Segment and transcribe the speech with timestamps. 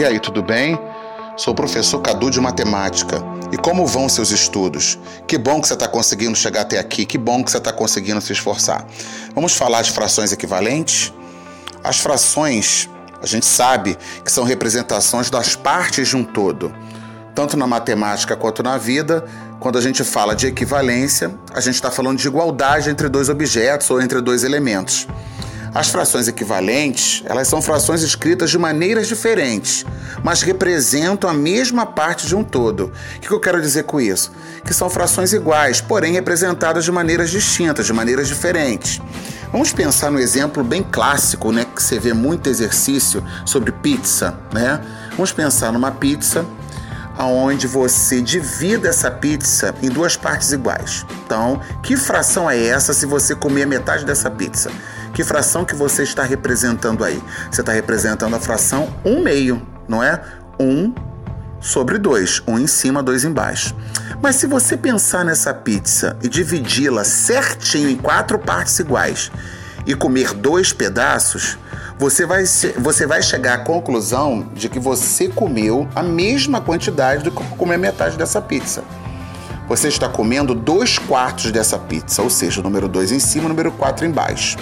[0.00, 0.80] E aí, tudo bem?
[1.36, 3.22] Sou o professor Cadu de Matemática.
[3.52, 4.98] E como vão seus estudos?
[5.26, 8.18] Que bom que você está conseguindo chegar até aqui, que bom que você está conseguindo
[8.22, 8.86] se esforçar.
[9.34, 11.12] Vamos falar de frações equivalentes?
[11.84, 12.88] As frações,
[13.22, 16.74] a gente sabe que são representações das partes de um todo.
[17.34, 19.26] Tanto na matemática quanto na vida,
[19.60, 23.90] quando a gente fala de equivalência, a gente está falando de igualdade entre dois objetos
[23.90, 25.06] ou entre dois elementos.
[25.72, 29.86] As frações equivalentes, elas são frações escritas de maneiras diferentes,
[30.22, 32.92] mas representam a mesma parte de um todo.
[33.16, 34.32] O que eu quero dizer com isso?
[34.64, 39.00] Que são frações iguais, porém representadas de maneiras distintas, de maneiras diferentes.
[39.52, 44.80] Vamos pensar no exemplo bem clássico, né, que você vê muito exercício sobre pizza, né?
[45.12, 46.44] Vamos pensar numa pizza
[47.16, 51.04] aonde você divida essa pizza em duas partes iguais.
[51.24, 54.70] Então, que fração é essa se você comer metade dessa pizza?
[55.20, 57.22] Que fração que você está representando aí?
[57.52, 60.18] Você está representando a fração 1 meio, não é?
[60.58, 60.94] 1
[61.60, 63.76] sobre 2, 1 em cima, 2 embaixo.
[64.22, 69.30] Mas se você pensar nessa pizza e dividi-la certinho em quatro partes iguais
[69.84, 71.58] e comer dois pedaços,
[71.98, 72.46] você vai,
[72.78, 77.76] você vai chegar à conclusão de que você comeu a mesma quantidade do que comer
[77.76, 78.82] metade dessa pizza.
[79.68, 83.48] Você está comendo dois quartos dessa pizza, ou seja, o número 2 em cima, o
[83.50, 84.56] número 4 embaixo.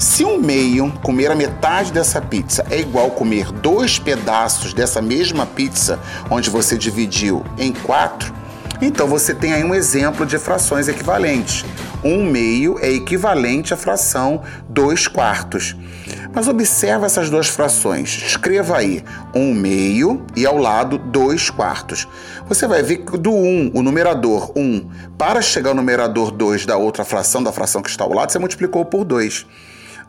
[0.00, 5.44] Se um meio comer a metade dessa pizza é igual comer dois pedaços dessa mesma
[5.44, 8.32] pizza, onde você dividiu em quatro,
[8.80, 11.66] então você tem aí um exemplo de frações equivalentes.
[12.02, 15.76] Um meio é equivalente à fração dois quartos.
[16.32, 18.22] Mas observa essas duas frações.
[18.26, 22.08] Escreva aí um meio e ao lado dois quartos.
[22.48, 26.30] Você vai ver que do 1, um, o numerador 1, um, para chegar ao numerador
[26.30, 29.44] 2 da outra fração, da fração que está ao lado, você multiplicou por 2.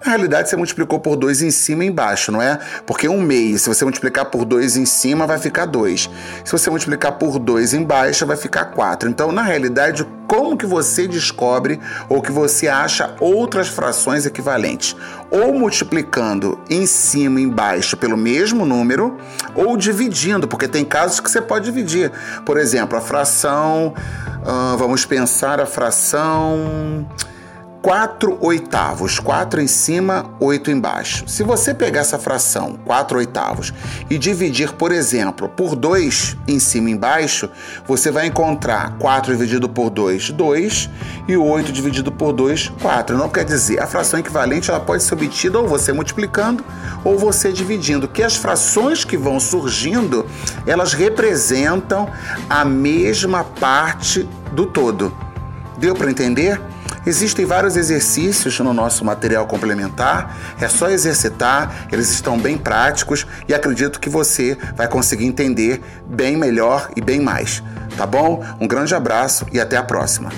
[0.03, 2.57] Na realidade, você multiplicou por 2 em cima e embaixo, não é?
[2.87, 6.09] Porque um meio, se você multiplicar por 2 em cima, vai ficar 2.
[6.43, 9.07] Se você multiplicar por 2 embaixo, vai ficar 4.
[9.07, 11.79] Então, na realidade, como que você descobre
[12.09, 14.95] ou que você acha outras frações equivalentes?
[15.29, 19.17] Ou multiplicando em cima e embaixo pelo mesmo número,
[19.53, 22.11] ou dividindo, porque tem casos que você pode dividir.
[22.43, 23.93] Por exemplo, a fração.
[24.41, 27.05] Uh, vamos pensar a fração.
[27.81, 31.27] 4 oitavos, 4 em cima, 8 embaixo.
[31.27, 33.73] Se você pegar essa fração, 4 oitavos,
[34.07, 37.49] e dividir, por exemplo, por 2 em cima e embaixo,
[37.87, 40.89] você vai encontrar 4 dividido por 2, 2,
[41.27, 43.17] e 8 dividido por 2, 4.
[43.17, 46.63] Não quer dizer, a fração equivalente ela pode ser obtida ou você multiplicando
[47.03, 50.27] ou você dividindo, que as frações que vão surgindo,
[50.67, 52.07] elas representam
[52.47, 55.11] a mesma parte do todo.
[55.79, 56.61] Deu para entender?
[57.05, 63.53] Existem vários exercícios no nosso material complementar, é só exercitar, eles estão bem práticos e
[63.53, 67.63] acredito que você vai conseguir entender bem melhor e bem mais.
[67.97, 68.43] Tá bom?
[68.59, 70.29] Um grande abraço e até a próxima.